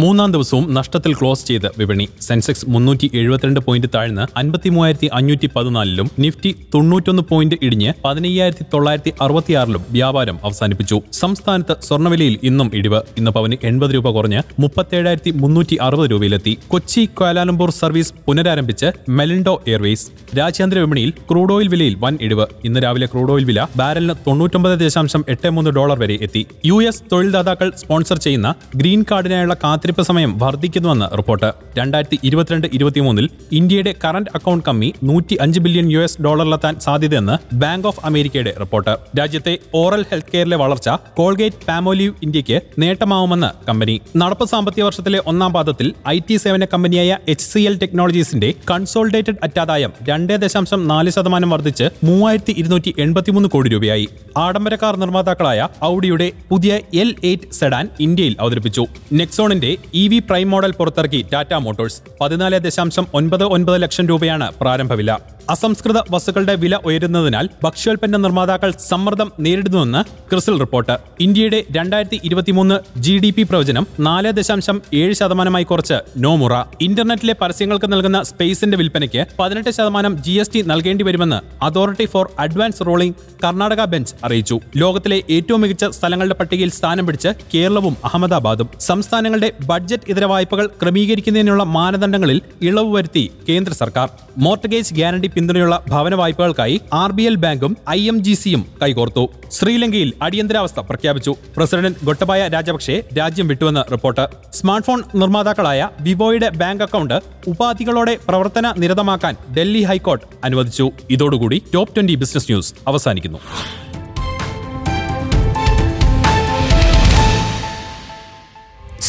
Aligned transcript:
മൂന്നാം 0.00 0.32
ദിവസവും 0.32 0.64
നഷ്ടത്തിൽ 0.74 1.12
ക്ലോസ് 1.14 1.42
ചെയ്ത് 1.46 1.66
വിപണി 1.78 2.04
സെൻസെക്സ് 2.26 2.66
മുന്നൂറ്റി 2.74 3.06
എഴുപത്തിരണ്ട് 3.20 3.60
പോയിന്റ് 3.66 3.88
താഴ്ന്ന് 3.94 4.24
അൻപത്തി 4.38 4.68
മൂവായിരത്തി 4.74 5.08
അഞ്ഞൂറ്റി 5.18 5.48
പതിനാലിലും 5.56 6.08
നിഫ്റ്റി 6.18 6.50
തൊണ്ണൂറ്റൊന്ന് 6.74 7.22
പോയിന്റ് 7.30 7.56
ഇടിഞ്ഞ് 7.62 7.90
പതിനയ്യായിരത്തി 8.04 8.64
തൊള്ളായിരത്തി 8.74 9.12
അറുപത്തിയാറിലും 9.20 9.82
വ്യാപാരം 9.96 10.36
അവസാനിപ്പിച്ചു. 10.44 10.98
സംസ്ഥാനത്ത് 11.12 11.76
സ്വർണവിലയിൽ 11.86 12.36
ഇന്നും 12.42 12.70
ഇടിവ്. 12.74 13.00
ഇന്ന് 13.18 13.30
പവന് 13.30 13.58
എൺപത് 13.70 13.94
രൂപ 13.94 14.10
കുറഞ്ഞ് 14.16 14.42
മുപ്പത്തേഴായിരത്തി 14.58 15.32
മുന്നൂറ്റി 15.42 15.78
അറുപത് 15.88 16.10
രൂപയിലെത്തി. 16.10 16.54
കൊച്ചി 16.68 17.04
ക്വാലാലംപൂർ 17.18 17.72
സർവീസ് 17.80 18.14
പുനരാരംഭിച്ച് 18.28 18.90
മെലിൻഡോ 19.18 19.54
എയർവേസ് 19.68 20.06
രാജ്യാന്തര 20.38 20.78
വിപണിയിൽ 20.84 21.12
ക്രൂഡ് 21.30 21.54
ഓയിൽ 21.56 21.68
വിലയിൽ 21.74 21.96
വൻ 22.04 22.18
ഇടിവ്. 22.20 22.46
ഇന്ന് 22.64 22.80
രാവിലെ 22.86 23.06
ക്രൂഡ് 23.12 23.34
ഓയിൽ 23.36 23.44
വില 23.50 23.66
ബാരലിന് 23.76 24.16
തൊണ്ണൂറ്റൊമ്പത് 24.28 24.76
ദശാംശം 24.84 25.24
എട്ട് 25.28 25.50
മൂന്ന് 25.58 25.70
ഡോളർ 25.80 25.98
വരെ 26.04 26.18
എത്തി. 26.28 26.44
യു 26.70 26.78
എസ് 26.88 27.02
തൊഴിൽദാതാക്കൾ 27.12 27.70
സ്പോൺസർ 27.82 28.18
ചെയ്യുന്ന 28.28 28.48
ഗ്രീൻ 28.76 29.02
കാർഡിനായുള്ള 29.10 29.56
കാത്തിരിപ്പ് 29.90 30.10
സമയം 30.10 30.32
വർദ്ധിക്കുന്നുവെന്ന് 30.38 31.06
റിപ്പോർട്ട്. 31.18 31.48
രണ്ടായിരത്തി 31.78 32.16
ഇരുപത്തിരണ്ട് 32.24 32.66
ഇരുപത്തിമൂന്നിൽ 32.76 33.26
ഇന്ത്യയുടെ 33.52 33.92
കറന്റ് 34.04 34.30
അക്കൗണ്ട് 34.34 34.64
കമ്മി 34.68 34.88
നൂറ്റി 35.08 35.36
അഞ്ച് 35.40 35.60
ബില്യൺ 35.64 35.86
യു 35.92 36.00
എസ് 36.06 36.18
ഡോളറിലെത്താൻ 36.22 36.74
സാധ്യതയെന്ന് 36.84 37.36
ബാങ്ക് 37.62 37.86
ഓഫ് 37.90 38.00
അമേരിക്കയുടെ 38.08 38.52
റിപ്പോർട്ട്. 38.60 38.92
രാജ്യത്തെ 39.18 39.54
ഓറൽ 39.74 40.02
ഹെൽത്ത് 40.10 40.32
കെയറിലെ 40.34 40.58
വളർച്ച 40.62 40.88
കോൾഗേറ്റ് 41.18 41.60
പാമോലീവ് 41.68 42.14
ഇന്ത്യയ്ക്ക് 42.22 42.58
നേട്ടമാവുമെന്ന് 42.78 43.50
കമ്പനി. 43.68 43.96
നടപ്പ് 44.16 44.46
സാമ്പത്തിക 44.52 44.84
വർഷത്തിലെ 44.88 45.22
ഒന്നാം 45.32 45.52
പാദത്തിൽ 45.56 45.88
ഐ 46.08 46.16
ടി 46.28 46.36
സേവന 46.44 46.64
കമ്പനിയായ 46.74 47.18
എച്ച് 47.28 47.48
സി 47.52 47.62
എൽ 47.70 47.76
ടെക്നോളജീസിന്റെ 47.82 48.50
കൺസോൾഡേറ്റഡ് 48.70 49.42
അറ്റാദായം 49.42 49.92
രണ്ട് 50.10 50.34
ദശാംശം 50.44 50.82
നാല് 50.92 51.12
ശതമാനം 51.16 51.50
വർദ്ധിച്ച് 51.56 51.88
മൂവായിരത്തി 52.04 52.54
ഇരുന്നൂറ്റി 52.62 52.92
എൺപത്തിമൂന്ന് 53.06 53.48
കോടി 53.48 53.70
രൂപയായി. 53.74 54.06
ആഡംബര 54.46 54.74
കാർ 54.82 54.94
നിർമ്മാതാക്കളായ 55.02 55.68
ഔഡിയുടെ 55.92 56.30
പുതിയ 56.50 56.72
എൽ 57.02 57.12
എയ്റ്റ് 57.24 57.52
സെഡാൻ 57.60 57.86
ഇന്ത്യയിൽ 58.06 58.36
അവതരിപ്പിച്ചു. 58.40 58.84
നെക്സോണിന്റെ 59.20 59.69
ഇ 59.94 60.04
വി 60.08 60.18
പ്രൈം 60.20 60.48
മോഡൽ 60.50 60.72
പുറത്തിറക്കി 60.72 61.20
ടാറ്റ 61.32 61.52
മോട്ടോഴ്സ് 61.58 61.98
പതിനാല് 62.20 62.58
ദശാംശം 62.58 63.06
ഒൻപത് 63.14 63.44
ഒൻപത് 63.52 63.78
ലക്ഷം 63.82 64.06
രൂപയാണ് 64.08 64.48
പ്രാരംഭ 64.60 64.92
വില 64.92 65.12
അസംസ്കൃത 65.52 65.98
വസ്തുക്കളുടെ 66.10 66.54
വില 66.54 66.74
ഉയരുന്നതിനാൽ 66.84 67.46
ഭക്ഷ്യോൽപ്പന്ന 67.64 68.16
നിർമ്മാതാക്കൾ 68.16 68.70
സമ്മർദ്ദം 68.88 69.32
നേരിടുന്നുവെന്ന് 69.40 70.00
ക്രിസിൽ 70.30 70.58
റിപ്പോർട്ട്. 70.58 70.94
ഇന്ത്യയുടെ 71.20 71.64
രണ്ടായിരത്തി 71.76 72.20
ഇരുപത്തിമൂന്ന് 72.24 72.76
ജി 73.00 73.18
ഡി 73.18 73.30
പി 73.30 73.42
പ്രവചനം 73.42 73.86
നാല് 74.00 74.32
ദശാംശം 74.32 74.82
ഏഴ് 74.94 75.14
ശതമാനമായി 75.14 75.64
കുറച്ച് 75.64 75.98
നോമുറ 76.16 76.54
ഇന്റർനെറ്റിലെ 76.80 77.34
പരസ്യങ്ങൾക്ക് 77.40 77.92
നൽകുന്ന 77.92 78.22
സ്പേസിന്റെ 78.22 78.76
വിൽപ്പനയ്ക്ക് 78.76 79.26
പതിനെട്ട് 79.38 79.70
ശതമാനം 79.70 80.22
ജി 80.24 80.32
എസ് 80.32 80.54
ടി 80.54 80.62
നൽകേണ്ടി 80.62 81.04
വരുമെന്ന് 81.04 81.64
authority 81.64 82.04
for 82.04 82.28
advance 82.38 82.86
ruling 82.86 83.16
Karnataka 83.44 83.84
bench 83.84 84.14
അറിയിച്ചു. 84.24 84.60
ലോകത്തിലെ 84.76 85.22
ഏറ്റവും 85.30 85.60
മികച്ച 85.60 85.84
സ്ഥലങ്ങളുടെ 85.84 86.34
പട്ടികയിൽ 86.34 86.70
സ്ഥാനം 86.70 87.06
പിടിച്ച് 87.06 87.28
കേരളവും 87.54 87.96
അഹമ്മദാബാദും. 88.04 88.70
സംസ്ഥാനങ്ങളുടെ 88.80 89.52
ബഡ്ജറ്റ് 89.66 90.08
ഇതര 90.08 90.24
വായ്പകൾ 90.24 90.66
ക്രമീകരിക്കുന്നതിനുള്ള 90.82 91.64
മാനദണ്ഡങ്ങളിൽ 91.78 92.40
ഇളവ് 92.62 92.94
വരുത്തി 92.94 93.30
കേന്ദ്ര 93.48 93.72
സർക്കാർ. 93.72 94.08
മോർട്ടഗേജ് 94.38 94.94
ഗ്യാരണ്ടി 94.94 95.28
പിന്തുണയുള്ള 95.40 95.74
ഭവന 95.88 96.14
വായ്പകൾക്കായി 96.20 96.80
ആർ 97.02 97.10
ബി 97.18 97.24
എൽ 97.30 97.36
ബാങ്കും 97.44 97.72
ഐ 97.90 98.00
എം 98.12 98.16
ജി 98.24 98.34
സിയും 98.40 98.62
കൈകോർത്തു. 98.82 99.22
ശ്രീലങ്കയിൽ 99.56 100.10
അടിയന്തരാവസ്ഥ 100.26 100.80
പ്രഖ്യാപിച്ചു. 100.88 101.32
പ്രസിഡന്റ് 101.56 102.04
ഗൊട്ടബായ 102.08 102.48
രാജപക്ഷെ 102.54 102.96
രാജ്യം 103.18 103.46
വിട്ടുവെന്ന് 103.50 103.82
റിപ്പോർട്ട്. 103.92 104.24
സ്മാർട്ട് 104.58 104.86
ഫോൺ 104.88 105.00
നിർമ്മാതാക്കളായ 105.20 105.88
വിവോയുടെ 106.08 106.48
ബാങ്ക് 106.62 106.84
അക്കൗണ്ട് 106.86 107.16
ഉപാധികളോടെ 107.52 108.14
പ്രവർത്തന 108.28 108.72
നിരതമാക്കാൻ 108.82 109.36
ഡൽഹി 109.56 109.82
ഹൈക്കോർട്ട് 109.90 110.26
അനുവദിച്ചു. 110.44 110.86
ഇതോടുകൂടി 111.16 111.60
ടോപ്പ് 111.74 111.94
ട്വന്റി 111.96 112.16
ബിസിനസ് 112.24 112.50
ന്യൂസ് 112.52 112.74
അവസാനിക്കുന്നു. 112.92 113.40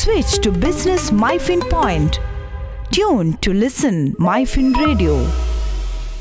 Switch 0.02 0.34
to 0.44 0.52
Business 0.66 1.04
MyFin 1.24 1.62
Point. 1.74 2.14
Tune 2.98 3.30
to 3.46 3.52
listen 3.64 3.98
MyFin 4.30 4.70
Radio. 4.84 5.16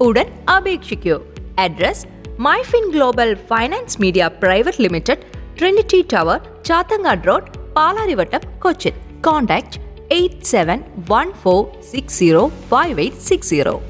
ഉടൻ 0.00 0.26
അപേക്ഷിക്കൂ. 0.56 1.20
Address 1.58 2.06
Myfin 2.38 2.90
global 2.90 3.34
finance 3.34 4.00
media 4.00 4.30
private 4.42 4.82
limited 4.82 5.24
Trinity 5.58 6.06
tower 6.12 6.40
Chathangad 6.64 7.26
road 7.26 7.74
Palarivattom 7.76 8.40
Cochin. 8.58 8.92
Contact 9.26 9.80
eight 10.12 10.44
seven 10.44 10.82
one 11.08 11.32
four 11.32 11.82
six 11.82 12.18
zero 12.18 12.48
five 12.68 13.00
eight 13.00 13.16
six 13.16 13.50
zero. 13.50 13.82